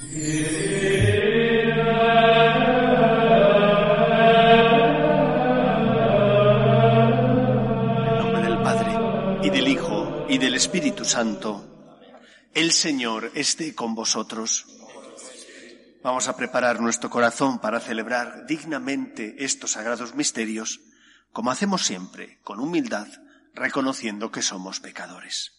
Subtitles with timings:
[0.00, 0.06] En
[8.16, 8.92] nombre del Padre,
[9.42, 12.00] y del Hijo, y del Espíritu Santo,
[12.54, 14.66] el Señor esté con vosotros.
[16.04, 20.80] Vamos a preparar nuestro corazón para celebrar dignamente estos sagrados misterios,
[21.32, 23.08] como hacemos siempre, con humildad,
[23.52, 25.54] reconociendo que somos pecadores.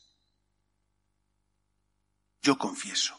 [2.42, 3.19] Yo confieso,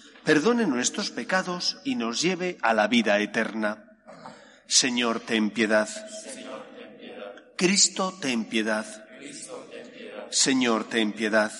[0.23, 3.97] perdone nuestros pecados y nos lleve a la vida eterna.
[4.67, 5.89] Señor, ten piedad.
[7.57, 8.85] Cristo, ten piedad.
[10.29, 11.51] Señor, ten piedad.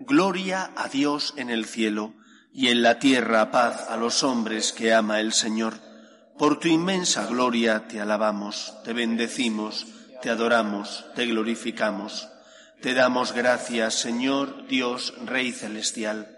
[0.00, 2.14] Gloria a Dios en el cielo
[2.52, 5.74] y en la tierra paz a los hombres que ama el Señor.
[6.38, 9.86] Por tu inmensa gloria te alabamos, te bendecimos,
[10.22, 12.28] te adoramos, te glorificamos.
[12.80, 16.37] Te damos gracias, Señor Dios Rey Celestial,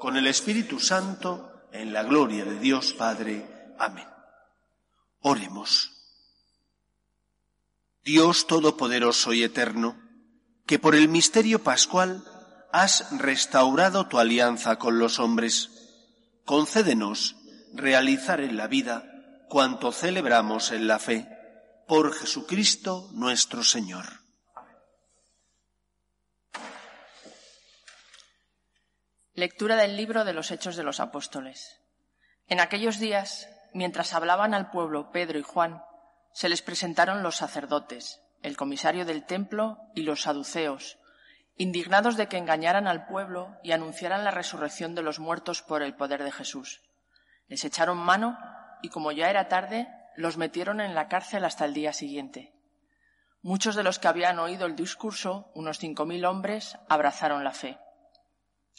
[0.00, 3.74] con el Espíritu Santo, en la gloria de Dios Padre.
[3.78, 4.08] Amén.
[5.20, 5.92] Oremos.
[8.02, 10.00] Dios Todopoderoso y Eterno,
[10.66, 12.24] que por el misterio pascual
[12.72, 15.70] has restaurado tu alianza con los hombres,
[16.46, 17.36] concédenos
[17.74, 21.28] realizar en la vida cuanto celebramos en la fe,
[21.86, 24.19] por Jesucristo nuestro Señor.
[29.40, 31.80] Lectura del libro de los Hechos de los Apóstoles.
[32.46, 35.82] En aquellos días, mientras hablaban al pueblo Pedro y Juan,
[36.34, 40.98] se les presentaron los sacerdotes, el comisario del templo y los saduceos,
[41.56, 45.94] indignados de que engañaran al pueblo y anunciaran la resurrección de los muertos por el
[45.94, 46.82] poder de Jesús.
[47.48, 48.36] Les echaron mano
[48.82, 52.52] y, como ya era tarde, los metieron en la cárcel hasta el día siguiente.
[53.40, 57.78] Muchos de los que habían oído el discurso, unos cinco mil hombres, abrazaron la fe.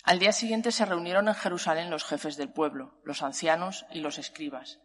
[0.03, 4.17] Al día siguiente se reunieron en Jerusalén los jefes del pueblo, los ancianos y los
[4.17, 4.79] escribas,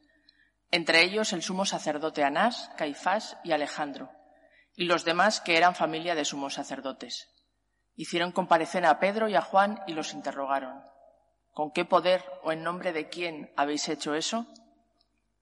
[0.71, 4.11] entre ellos el sumo sacerdote Anás, Caifás y Alejandro,
[4.75, 7.29] y los demás que eran familia de sumos sacerdotes.
[7.95, 10.83] Hicieron comparecer a Pedro y a Juan y los interrogaron.
[11.53, 14.47] ¿Con qué poder o en nombre de quién habéis hecho eso?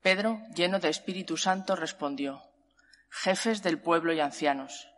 [0.02, 2.42] Pedro, lleno de Espíritu Santo, respondió,
[3.10, 4.88] Jefes del pueblo y ancianos,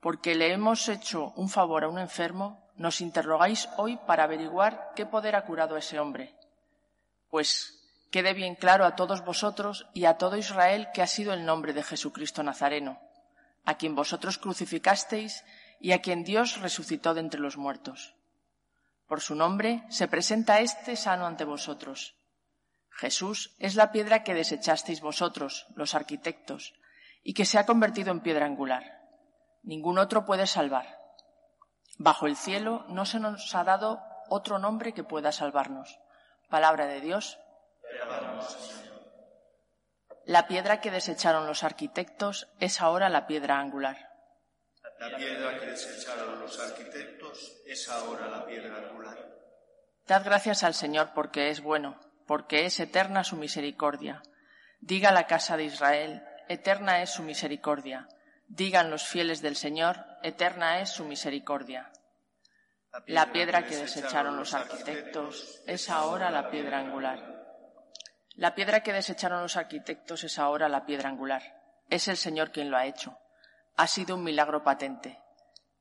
[0.00, 5.06] porque le hemos hecho un favor a un enfermo, nos interrogáis hoy para averiguar qué
[5.06, 6.34] poder ha curado a ese hombre.
[7.28, 7.80] Pues
[8.10, 11.72] quede bien claro a todos vosotros y a todo Israel que ha sido el nombre
[11.72, 13.00] de Jesucristo Nazareno,
[13.64, 15.44] a quien vosotros crucificasteis
[15.80, 18.14] y a quien Dios resucitó de entre los muertos.
[19.06, 22.16] Por su nombre se presenta este sano ante vosotros.
[22.90, 26.74] Jesús es la piedra que desechasteis vosotros, los arquitectos,
[27.22, 29.02] y que se ha convertido en piedra angular.
[29.62, 31.03] Ningún otro puede salvar.
[31.98, 35.98] Bajo el cielo no se nos ha dado otro nombre que pueda salvarnos.
[36.48, 37.38] Palabra de Dios.
[40.24, 44.10] La piedra que desecharon los arquitectos es ahora la piedra angular.
[44.98, 49.18] La piedra que desecharon los arquitectos es ahora la piedra angular.
[50.06, 54.22] Dad gracias al Señor porque es bueno, porque es eterna su misericordia.
[54.80, 58.08] Diga la casa de Israel, eterna es su misericordia.
[58.54, 61.90] Digan los fieles del Señor, eterna es su misericordia.
[63.06, 67.18] La piedra que desecharon los arquitectos es ahora la piedra angular.
[68.36, 71.42] La piedra que desecharon los arquitectos es ahora la piedra angular.
[71.90, 73.18] Es el Señor quien lo ha hecho.
[73.74, 75.20] Ha sido un milagro patente.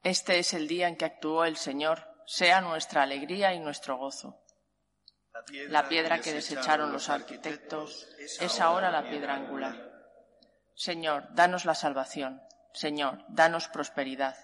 [0.01, 4.43] Este es el día en que actuó el Señor, sea nuestra alegría y nuestro gozo.
[5.67, 9.75] La piedra que desecharon los arquitectos es ahora la piedra angular.
[10.73, 12.41] Señor, danos la salvación.
[12.73, 14.35] Señor, danos prosperidad.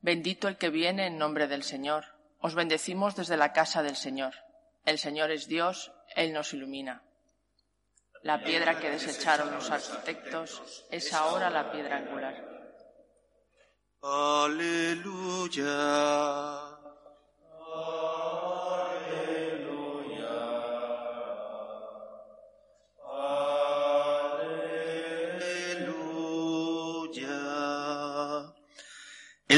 [0.00, 2.04] Bendito el que viene en nombre del Señor.
[2.40, 4.34] Os bendecimos desde la casa del Señor.
[4.84, 7.02] El Señor es Dios, Él nos ilumina.
[8.22, 12.50] La piedra que desecharon los arquitectos es ahora la piedra angular.
[14.02, 15.66] Aleluya.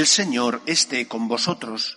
[0.03, 1.97] El Señor esté con vosotros.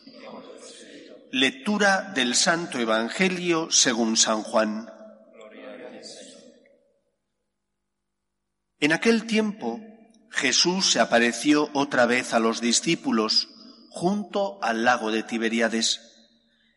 [1.31, 4.87] Lectura del Santo Evangelio según San Juan.
[8.79, 9.79] En aquel tiempo
[10.29, 13.49] Jesús se apareció otra vez a los discípulos
[13.89, 15.99] junto al lago de Tiberíades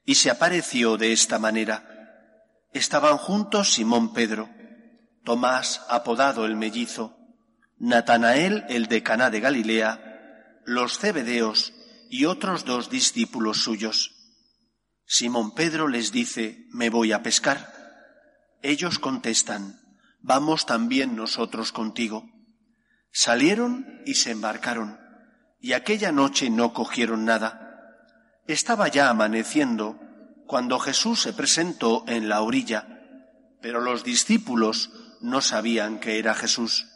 [0.07, 2.57] y se apareció de esta manera.
[2.73, 4.49] Estaban juntos Simón Pedro,
[5.25, 7.19] Tomás apodado el mellizo,
[7.77, 10.08] Natanael el de Caná de Galilea,
[10.69, 11.73] los cebedeos
[12.11, 14.15] y otros dos discípulos suyos.
[15.06, 17.73] Simón Pedro les dice, me voy a pescar.
[18.61, 19.81] Ellos contestan,
[20.20, 22.29] vamos también nosotros contigo.
[23.11, 25.00] Salieron y se embarcaron,
[25.59, 27.97] y aquella noche no cogieron nada.
[28.47, 29.99] Estaba ya amaneciendo
[30.47, 34.91] cuando Jesús se presentó en la orilla, pero los discípulos
[35.23, 36.87] no sabían que era Jesús.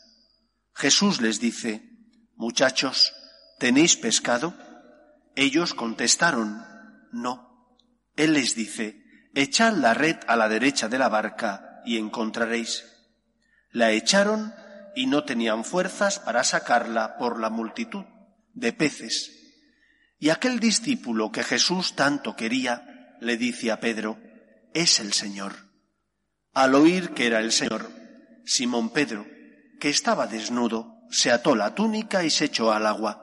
[0.75, 1.89] Jesús les dice,
[2.37, 3.15] Muchachos,
[3.63, 4.55] ¿tenéis pescado?
[5.37, 6.67] Ellos contestaron,
[7.13, 7.79] no.
[8.17, 9.05] Él les dice,
[9.37, 12.85] echad la red a la derecha de la barca y encontraréis.
[13.71, 14.53] La echaron
[14.97, 18.05] y no tenían fuerzas para sacarla por la multitud
[18.53, 19.31] de peces.
[20.19, 24.19] Y aquel discípulo que Jesús tanto quería le dice a Pedro,
[24.75, 25.55] es el Señor.
[26.53, 27.93] Al oír que era el Señor,
[28.45, 29.25] Simón Pedro,
[29.79, 33.22] que estaba desnudo, se ató la túnica y se echó al agua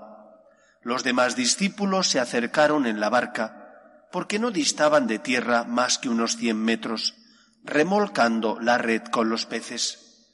[0.82, 6.10] los demás discípulos se acercaron en la barca, porque no distaban de tierra más que
[6.10, 7.16] unos cien metros,
[7.64, 10.28] remolcando la red con los peces.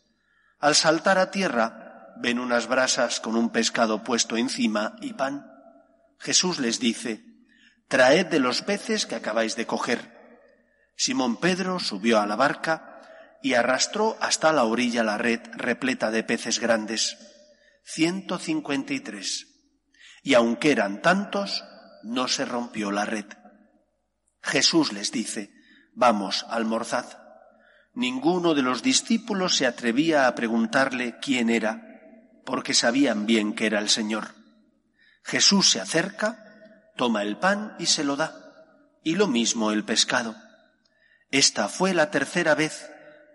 [0.59, 5.51] Al saltar a tierra, ven unas brasas con un pescado puesto encima y pan.
[6.19, 7.25] Jesús les dice,
[7.88, 10.15] Traed de los peces que acabáis de coger.
[10.95, 13.01] Simón Pedro subió a la barca
[13.42, 17.18] y arrastró hasta la orilla la red repleta de peces grandes,
[17.83, 19.55] ciento cincuenta y tres
[20.25, 21.63] y aunque eran tantos,
[22.01, 23.25] no se rompió la red.
[24.42, 25.54] Jesús les dice,
[25.94, 27.06] vamos, almorzad.
[27.94, 33.77] Ninguno de los discípulos se atrevía a preguntarle quién era, porque sabían bien que era
[33.77, 34.33] el Señor.
[35.24, 38.33] Jesús se acerca, toma el pan y se lo da,
[39.04, 40.36] y lo mismo el pescado.
[41.30, 42.89] Esta fue la tercera vez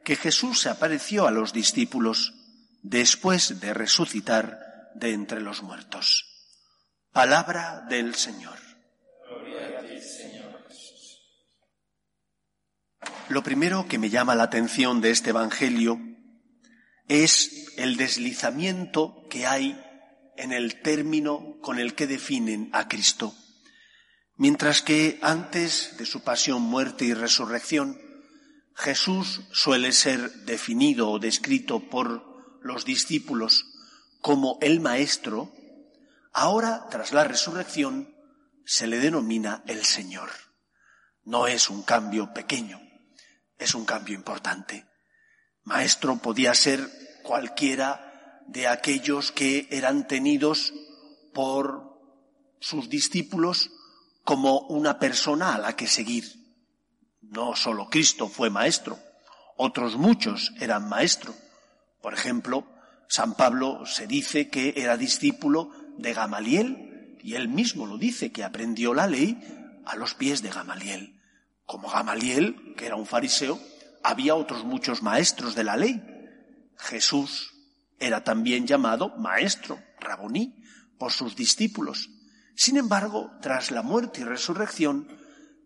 [0.05, 2.35] que Jesús se apareció a los discípulos
[2.83, 6.30] después de resucitar de entre los muertos.
[7.13, 8.57] Palabra del Señor.
[13.29, 16.01] Lo primero que me llama la atención de este Evangelio
[17.09, 19.85] es el deslizamiento que hay
[20.37, 23.35] en el término con el que definen a Cristo.
[24.37, 28.01] Mientras que antes de su pasión, muerte y resurrección,
[28.77, 32.23] Jesús suele ser definido o descrito por
[32.63, 33.67] los discípulos
[34.21, 35.53] como el Maestro,
[36.33, 38.15] Ahora, tras la resurrección,
[38.65, 40.31] se le denomina el Señor.
[41.25, 42.81] No es un cambio pequeño,
[43.59, 44.87] es un cambio importante.
[45.65, 46.89] Maestro podía ser
[47.23, 50.73] cualquiera de aquellos que eran tenidos
[51.35, 51.99] por
[52.61, 53.71] sus discípulos
[54.25, 56.25] como una persona a la que seguir.
[57.21, 58.99] No solo Cristo fue maestro,
[59.57, 61.35] otros muchos eran maestro.
[62.01, 62.67] Por ejemplo,
[63.09, 68.45] San Pablo se dice que era discípulo de Gamaliel, y él mismo lo dice, que
[68.45, 69.39] aprendió la ley
[69.85, 71.21] a los pies de Gamaliel.
[71.67, 73.61] Como Gamaliel, que era un fariseo,
[74.03, 76.03] había otros muchos maestros de la ley.
[76.77, 77.53] Jesús
[77.99, 80.65] era también llamado maestro, raboní,
[80.99, 82.09] por sus discípulos.
[82.55, 85.09] Sin embargo, tras la muerte y resurrección,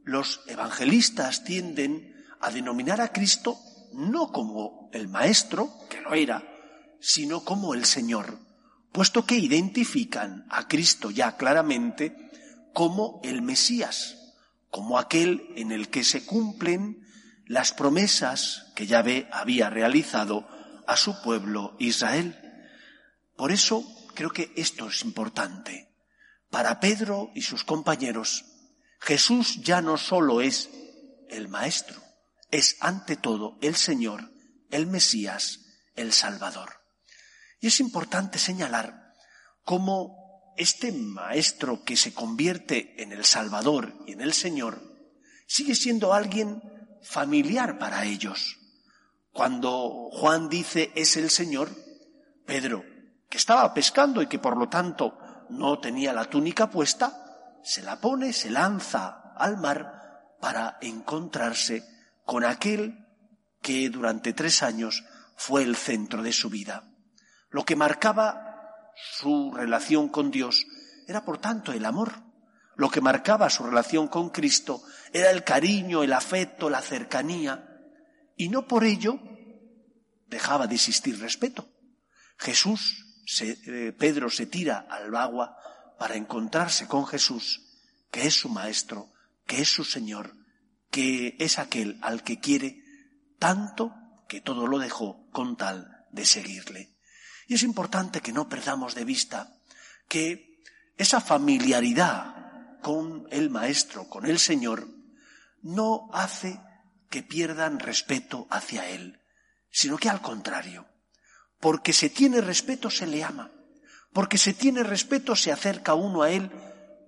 [0.04, 3.56] los evangelistas tienden a denominar a Cristo
[3.92, 6.42] no como el maestro, que lo era,
[7.00, 8.43] sino como el Señor
[8.94, 12.30] puesto que identifican a Cristo ya claramente
[12.72, 14.32] como el Mesías,
[14.70, 17.04] como aquel en el que se cumplen
[17.44, 20.46] las promesas que Yahvé había realizado
[20.86, 22.38] a su pueblo Israel.
[23.36, 23.84] Por eso
[24.14, 25.92] creo que esto es importante.
[26.48, 28.44] Para Pedro y sus compañeros,
[29.00, 30.70] Jesús ya no solo es
[31.30, 32.00] el Maestro,
[32.52, 34.30] es ante todo el Señor,
[34.70, 35.62] el Mesías,
[35.96, 36.83] el Salvador.
[37.64, 39.14] Y es importante señalar
[39.64, 44.82] cómo este maestro que se convierte en el Salvador y en el Señor
[45.46, 46.62] sigue siendo alguien
[47.02, 48.58] familiar para ellos.
[49.32, 51.70] Cuando Juan dice es el Señor,
[52.44, 52.84] Pedro,
[53.30, 55.16] que estaba pescando y que por lo tanto
[55.48, 61.82] no tenía la túnica puesta, se la pone, se lanza al mar para encontrarse
[62.26, 63.06] con aquel
[63.62, 65.02] que durante tres años
[65.34, 66.90] fue el centro de su vida.
[67.54, 70.66] Lo que marcaba su relación con Dios
[71.06, 72.12] era por tanto el amor.
[72.74, 74.82] Lo que marcaba su relación con Cristo
[75.12, 77.78] era el cariño, el afecto, la cercanía,
[78.36, 79.20] y no por ello
[80.26, 81.68] dejaba de existir respeto.
[82.38, 85.56] Jesús, eh, Pedro se tira al agua
[85.96, 87.78] para encontrarse con Jesús,
[88.10, 89.12] que es su maestro,
[89.46, 90.34] que es su Señor,
[90.90, 92.82] que es aquel al que quiere
[93.38, 93.94] tanto
[94.28, 96.93] que todo lo dejó con tal de seguirle.
[97.46, 99.56] Y es importante que no perdamos de vista
[100.08, 100.62] que
[100.96, 104.86] esa familiaridad con el Maestro, con el Señor,
[105.62, 106.60] no hace
[107.10, 109.20] que pierdan respeto hacia Él,
[109.70, 110.86] sino que al contrario,
[111.60, 113.50] porque se tiene respeto se le ama,
[114.12, 116.50] porque se tiene respeto se acerca uno a Él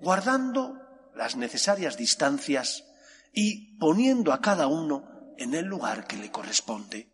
[0.00, 0.78] guardando
[1.14, 2.85] las necesarias distancias
[3.33, 7.12] y poniendo a cada uno en el lugar que le corresponde.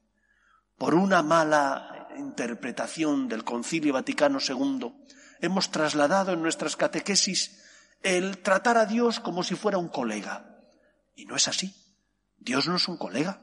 [0.77, 4.93] Por una mala interpretación del Concilio Vaticano II,
[5.41, 7.63] hemos trasladado en nuestras catequesis
[8.03, 10.59] el tratar a Dios como si fuera un colega.
[11.15, 11.75] Y no es así.
[12.39, 13.43] Dios no es un colega.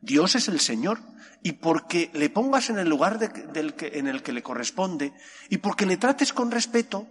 [0.00, 1.00] Dios es el Señor.
[1.42, 5.12] Y porque le pongas en el lugar del que, en el que le corresponde
[5.48, 7.06] y porque le trates con respeto,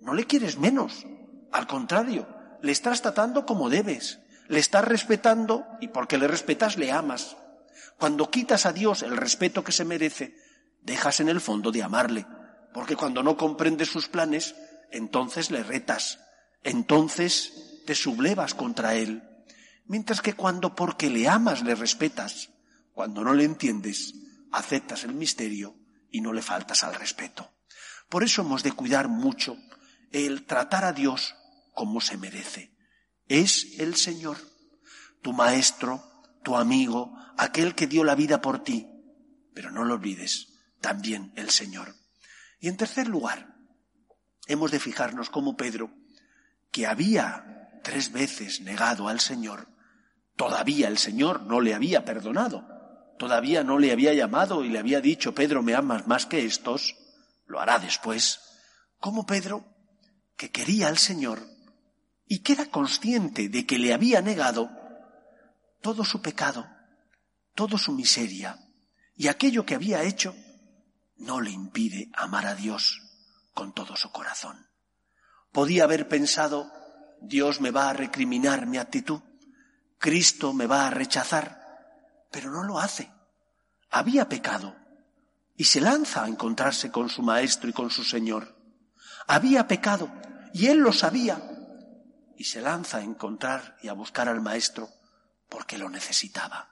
[0.00, 1.04] no le quieres menos.
[1.50, 2.28] Al contrario,
[2.62, 7.36] le estás tratando como debes, le estás respetando y porque le respetas le amas.
[7.98, 10.36] Cuando quitas a Dios el respeto que se merece,
[10.82, 12.26] dejas en el fondo de amarle,
[12.72, 14.54] porque cuando no comprendes sus planes,
[14.90, 16.20] entonces le retas,
[16.62, 19.22] entonces te sublevas contra él.
[19.86, 22.50] Mientras que cuando porque le amas le respetas,
[22.92, 24.14] cuando no le entiendes,
[24.52, 25.76] aceptas el misterio
[26.10, 27.50] y no le faltas al respeto.
[28.08, 29.56] Por eso hemos de cuidar mucho
[30.12, 31.34] el tratar a Dios
[31.72, 32.76] como se merece.
[33.28, 34.36] Es el Señor,
[35.22, 36.11] tu maestro,
[36.42, 38.88] tu amigo, aquel que dio la vida por ti.
[39.54, 41.94] Pero no lo olvides, también el Señor.
[42.60, 43.54] Y en tercer lugar,
[44.46, 45.90] hemos de fijarnos como Pedro,
[46.70, 49.68] que había tres veces negado al Señor,
[50.36, 52.66] todavía el Señor no le había perdonado,
[53.18, 56.96] todavía no le había llamado y le había dicho, Pedro, me amas más que estos,
[57.46, 58.40] lo hará después.
[58.98, 59.64] Como Pedro,
[60.36, 61.40] que quería al Señor,
[62.26, 64.70] y que era consciente de que le había negado
[65.82, 66.66] todo su pecado,
[67.54, 68.58] toda su miseria,
[69.16, 70.34] y aquello que había hecho
[71.16, 73.00] no le impide amar a Dios
[73.52, 74.68] con todo su corazón.
[75.52, 76.72] Podía haber pensado,
[77.20, 79.20] Dios me va a recriminar mi actitud,
[79.98, 83.12] Cristo me va a rechazar, pero no lo hace.
[83.90, 84.74] Había pecado
[85.56, 88.56] y se lanza a encontrarse con su Maestro y con su Señor.
[89.26, 90.10] Había pecado
[90.54, 91.40] y él lo sabía
[92.36, 94.88] y se lanza a encontrar y a buscar al Maestro
[95.52, 96.70] porque lo necesitaba.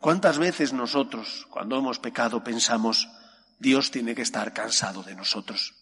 [0.00, 3.08] ¿Cuántas veces nosotros, cuando hemos pecado, pensamos,
[3.60, 5.74] Dios tiene que estar cansado de nosotros?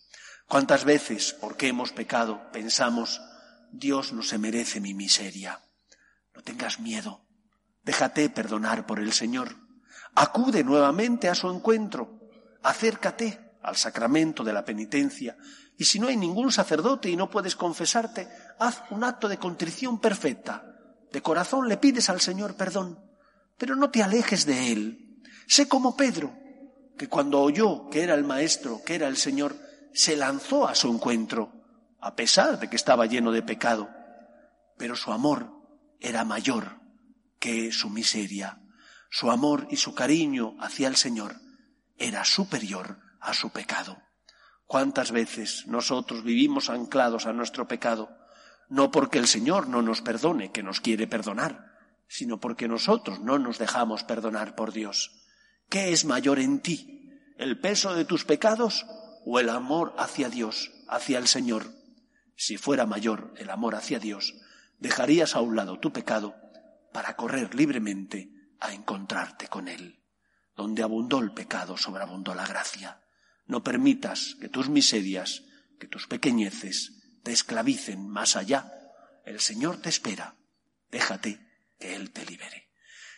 [0.46, 3.22] ¿Cuántas veces, porque hemos pecado, pensamos,
[3.72, 5.60] Dios no se merece mi miseria?
[6.34, 7.26] No tengas miedo.
[7.84, 9.56] Déjate perdonar por el Señor.
[10.14, 12.20] Acude nuevamente a su encuentro.
[12.62, 15.38] Acércate al sacramento de la penitencia
[15.78, 19.98] y si no hay ningún sacerdote y no puedes confesarte, haz un acto de contrición
[19.98, 20.69] perfecta.
[21.12, 22.98] De corazón le pides al Señor perdón,
[23.58, 25.22] pero no te alejes de Él.
[25.46, 26.32] Sé como Pedro,
[26.96, 29.56] que cuando oyó que era el Maestro, que era el Señor,
[29.92, 31.52] se lanzó a su encuentro,
[32.00, 33.88] a pesar de que estaba lleno de pecado.
[34.76, 35.50] Pero su amor
[35.98, 36.80] era mayor
[37.38, 38.60] que su miseria.
[39.10, 41.36] Su amor y su cariño hacia el Señor
[41.96, 44.00] era superior a su pecado.
[44.66, 48.19] ¿Cuántas veces nosotros vivimos anclados a nuestro pecado?
[48.70, 53.36] No porque el Señor no nos perdone, que nos quiere perdonar, sino porque nosotros no
[53.36, 55.10] nos dejamos perdonar por Dios.
[55.68, 57.10] ¿Qué es mayor en ti?
[57.36, 58.86] ¿El peso de tus pecados
[59.26, 61.66] o el amor hacia Dios, hacia el Señor?
[62.36, 64.34] Si fuera mayor el amor hacia Dios,
[64.78, 66.36] dejarías a un lado tu pecado
[66.92, 69.98] para correr libremente a encontrarte con Él.
[70.54, 73.02] Donde abundó el pecado, sobreabundó la gracia.
[73.46, 75.42] No permitas que tus miserias,
[75.80, 78.72] que tus pequeñeces te esclavicen más allá.
[79.24, 80.36] El Señor te espera.
[80.90, 81.38] Déjate
[81.78, 82.70] que Él te libere.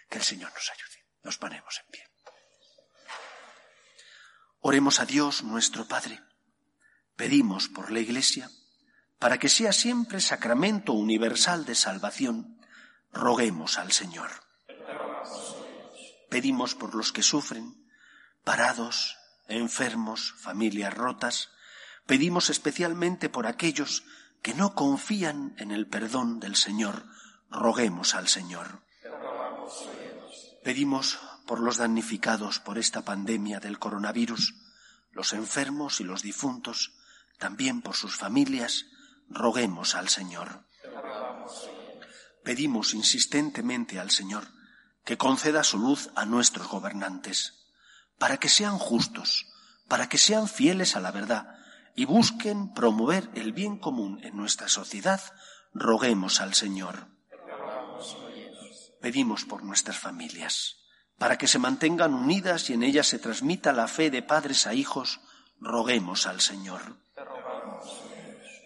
[0.08, 1.06] Que el Señor nos ayude.
[1.22, 2.04] Nos ponemos en pie.
[4.60, 6.20] Oremos a Dios nuestro Padre.
[7.16, 8.50] Pedimos por la Iglesia,
[9.18, 12.60] para que sea siempre sacramento universal de salvación,
[13.12, 14.30] roguemos al Señor.
[16.30, 17.88] Pedimos por los que sufren,
[18.44, 19.16] parados,
[19.48, 21.50] enfermos, familias rotas.
[22.06, 24.04] Pedimos especialmente por aquellos
[24.42, 27.06] que no confían en el perdón del Señor.
[27.50, 28.82] Roguemos al Señor.
[30.64, 34.54] Pedimos por los damnificados por esta pandemia del coronavirus,
[35.12, 36.92] los enfermos y los difuntos,
[37.38, 38.86] también por sus familias,
[39.28, 40.64] roguemos al Señor.
[42.42, 44.48] Pedimos insistentemente al Señor
[45.04, 47.54] que conceda su luz a nuestros gobernantes,
[48.18, 49.46] para que sean justos,
[49.88, 51.61] para que sean fieles a la verdad
[51.94, 55.20] y busquen promover el bien común en nuestra sociedad,
[55.74, 57.08] roguemos al Señor.
[59.00, 60.76] Pedimos por nuestras familias,
[61.18, 64.74] para que se mantengan unidas y en ellas se transmita la fe de padres a
[64.74, 65.20] hijos,
[65.60, 66.98] roguemos al Señor.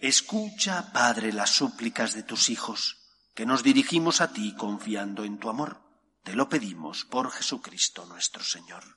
[0.01, 2.97] Escucha, Padre, las súplicas de tus hijos,
[3.33, 5.81] que nos dirigimos a ti confiando en tu amor.
[6.23, 8.96] Te lo pedimos por Jesucristo nuestro Señor.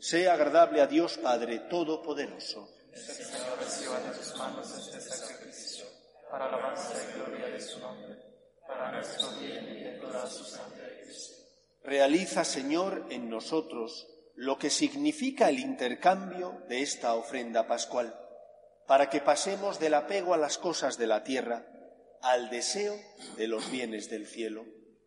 [0.00, 2.68] sea agradable a Dios Padre Todopoderoso.
[6.30, 8.16] Para y gloria de su nombre,
[8.66, 9.88] para nuestro bien y.
[11.82, 18.14] Realiza, Señor, en nosotros lo que significa el intercambio de esta ofrenda pascual,
[18.86, 21.66] para que pasemos del apego a las cosas de la tierra
[22.22, 22.94] al deseo
[23.36, 24.66] de los bienes del cielo.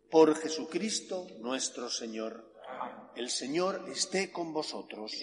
[0.10, 2.51] Por Jesucristo nuestro Señor.
[3.16, 5.14] El Señor esté con vosotros.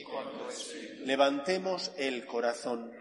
[1.05, 2.92] Levantemos el corazón.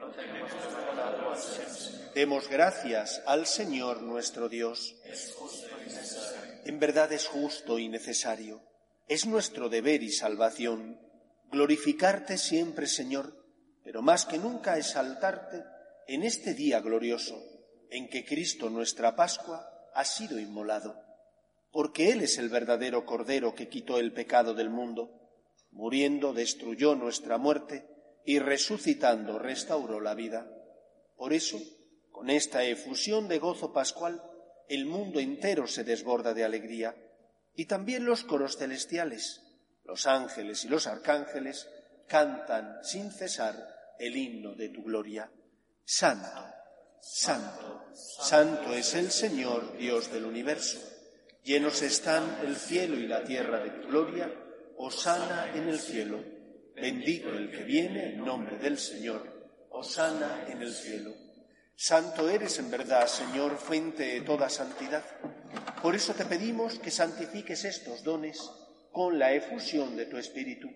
[2.15, 4.95] Demos gracias al Señor nuestro Dios.
[6.65, 8.63] En verdad es justo y necesario.
[9.07, 10.99] Es nuestro deber y salvación
[11.51, 13.45] glorificarte siempre, Señor,
[13.83, 15.63] pero más que nunca exaltarte
[16.07, 17.41] en este día glorioso
[17.89, 21.06] en que Cristo nuestra Pascua ha sido inmolado
[21.71, 25.11] porque Él es el verdadero Cordero que quitó el pecado del mundo,
[25.71, 27.87] muriendo destruyó nuestra muerte
[28.25, 30.49] y resucitando restauró la vida.
[31.15, 31.59] Por eso,
[32.11, 34.21] con esta efusión de gozo pascual,
[34.69, 36.95] el mundo entero se desborda de alegría,
[37.55, 39.41] y también los coros celestiales,
[39.83, 41.69] los ángeles y los arcángeles,
[42.07, 45.31] cantan sin cesar el himno de tu gloria.
[45.85, 46.43] Santo,
[46.99, 50.96] santo, santo es el Señor, Dios del universo
[51.47, 54.29] Llenos están el cielo y la tierra de tu gloria,
[54.75, 56.21] Osana en el cielo.
[56.75, 61.13] Bendito el que viene en nombre del Señor, Osana en el cielo.
[61.73, 65.05] Santo eres en verdad, Señor, fuente de toda santidad.
[65.81, 68.41] Por eso te pedimos que santifiques estos dones
[68.91, 70.67] con la efusión de tu Espíritu,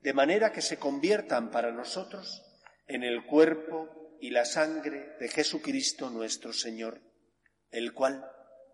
[0.00, 2.42] de manera que se conviertan para nosotros
[2.86, 6.98] en el cuerpo y la sangre de Jesucristo nuestro Señor,
[7.70, 8.24] el cual,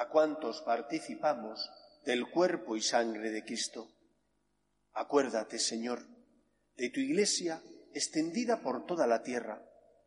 [0.00, 1.70] a cuantos participamos
[2.06, 3.92] del cuerpo y sangre de Cristo.
[4.94, 6.06] Acuérdate, Señor,
[6.78, 9.62] de tu Iglesia extendida por toda la tierra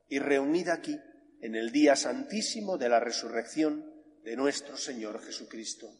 [0.10, 1.00] y reunida aquí
[1.42, 3.86] en el día santísimo de la resurrección
[4.24, 5.92] de nuestro Señor Jesucristo,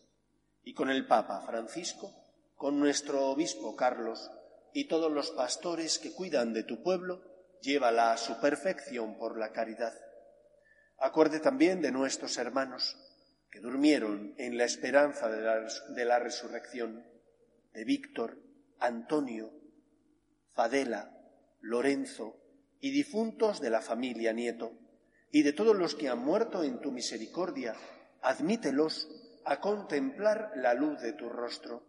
[0.64, 2.12] y con el Papa Francisco,
[2.56, 4.32] con nuestro obispo Carlos
[4.74, 7.22] y todos los pastores que cuidan de tu pueblo,
[7.62, 9.94] llévala a su perfección por la caridad.
[10.98, 12.98] Acuerde también de nuestros hermanos
[13.54, 17.06] que durmieron en la esperanza de la, resurrección,
[17.72, 18.42] de Víctor,
[18.80, 19.54] Antonio,
[20.56, 21.16] Fadela,
[21.62, 22.36] Lorenzo
[22.80, 24.74] y difuntos de la familia Nieto,
[25.30, 27.76] y de todos los que han muerto en tu misericordia,
[28.24, 29.08] admítelos
[29.46, 31.86] a contemplar la luz de tu rostro.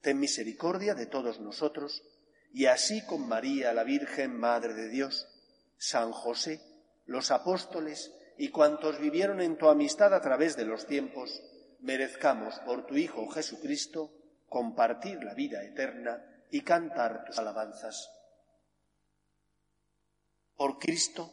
[0.00, 2.02] Ten misericordia de todos nosotros,
[2.50, 5.28] y así con María, la Virgen Madre de Dios,
[5.76, 6.62] San José,
[7.04, 11.42] los apóstoles y cuantos vivieron en tu amistad a través de los tiempos,
[11.80, 14.12] merezcamos por tu Hijo Jesucristo
[14.48, 18.10] compartir la vida eterna y cantar tus alabanzas.
[20.56, 21.32] Por Cristo,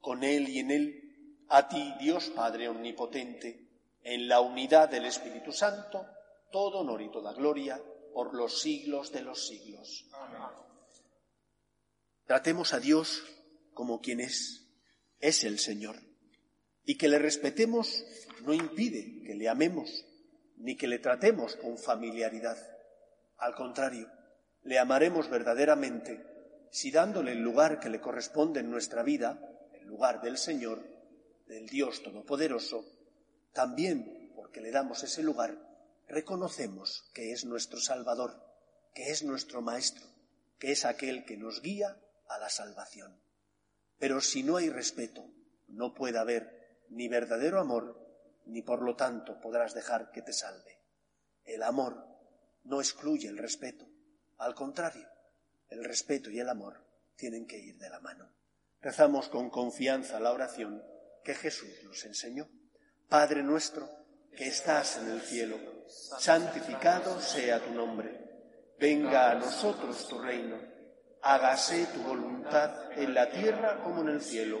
[0.00, 3.68] con Él y en Él, a ti, Dios Padre Omnipotente,
[4.02, 6.06] en la unidad del Espíritu Santo,
[6.50, 7.80] todo honor y toda gloria
[8.14, 10.06] por los siglos de los siglos.
[12.24, 13.22] Tratemos a Dios
[13.74, 14.66] como quien es,
[15.20, 15.96] es el Señor.
[16.86, 18.04] Y que le respetemos
[18.42, 20.06] no impide que le amemos,
[20.56, 22.56] ni que le tratemos con familiaridad.
[23.38, 24.10] Al contrario,
[24.62, 26.24] le amaremos verdaderamente
[26.70, 29.38] si dándole el lugar que le corresponde en nuestra vida,
[29.74, 30.82] el lugar del Señor,
[31.46, 32.84] del Dios Todopoderoso,
[33.52, 35.56] también porque le damos ese lugar,
[36.08, 38.42] reconocemos que es nuestro Salvador,
[38.94, 40.06] que es nuestro Maestro,
[40.58, 41.96] que es aquel que nos guía
[42.28, 43.18] a la salvación.
[43.98, 45.24] Pero si no hay respeto,
[45.68, 46.55] no puede haber
[46.90, 48.06] ni verdadero amor,
[48.46, 50.80] ni por lo tanto podrás dejar que te salve.
[51.44, 52.06] El amor
[52.64, 53.86] no excluye el respeto,
[54.38, 55.08] al contrario,
[55.68, 56.84] el respeto y el amor
[57.16, 58.30] tienen que ir de la mano.
[58.80, 60.82] Rezamos con confianza la oración
[61.24, 62.48] que Jesús nos enseñó.
[63.08, 63.88] Padre nuestro,
[64.36, 68.74] que estás en el cielo, santificado sea tu nombre.
[68.78, 70.56] Venga a nosotros tu reino.
[71.22, 74.60] Hágase tu voluntad en la tierra como en el cielo.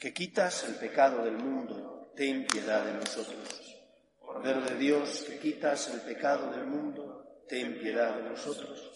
[0.00, 3.60] que quitas el pecado del mundo, ten piedad de nosotros.
[4.18, 8.90] Cordero de Dios, que quitas el pecado del mundo, ten piedad de nosotros.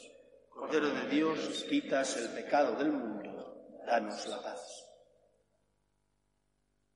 [0.48, 4.62] Cordero de Dios, que quitas el pecado del mundo, danos la paz.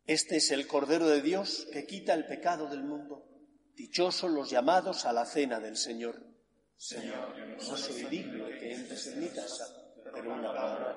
[0.06, 3.28] Este es el Cordero de Dios que quita el pecado del mundo.
[3.74, 6.18] Dichosos los llamados a la cena del Señor.
[6.78, 9.66] Señor, no soy digno que entres en mi casa,
[10.14, 10.96] pero una palabra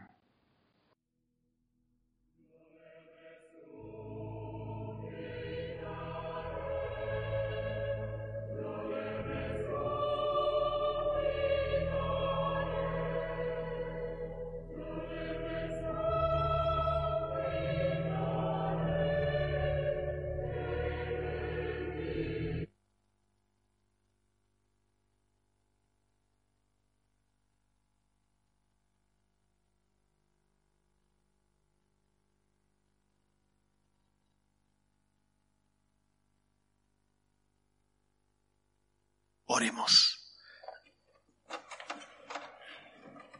[39.53, 40.17] Oremos.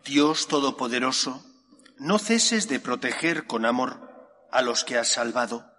[0.04, 1.42] Dios Todopoderoso,
[2.00, 4.12] no ceses de proteger con amor
[4.52, 5.72] a los que has salvado,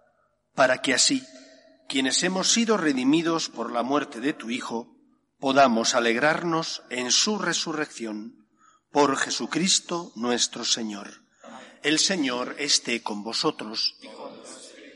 [0.55, 1.23] para que así,
[1.87, 4.97] quienes hemos sido redimidos por la muerte de tu Hijo,
[5.39, 8.49] podamos alegrarnos en su resurrección.
[8.91, 11.27] Por Jesucristo nuestro Señor.
[11.83, 13.97] El Señor esté con vosotros.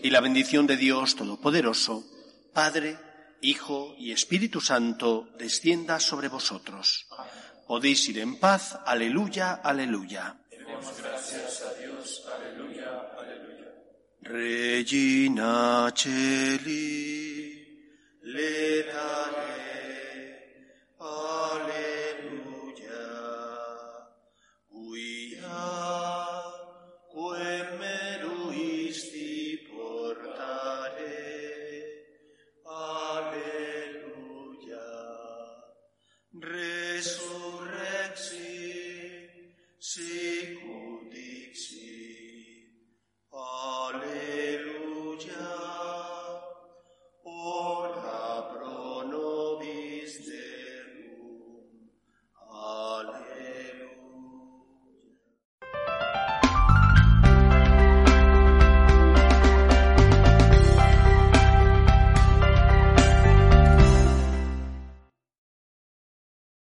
[0.03, 2.05] Y la bendición de Dios Todopoderoso,
[2.55, 2.99] Padre,
[3.40, 7.07] Hijo y Espíritu Santo, descienda sobre vosotros.
[7.66, 8.79] Podéis ir en paz.
[8.85, 10.38] Aleluya, aleluya.
[10.51, 12.25] Demos gracias a Dios.
[12.27, 13.72] Aleluya, aleluya.
[14.22, 15.92] Regina.